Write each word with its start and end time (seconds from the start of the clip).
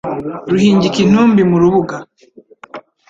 Ruhingika 0.49 0.97
intumbi 1.05 1.41
mu 1.49 1.57
rubuga 1.61 1.95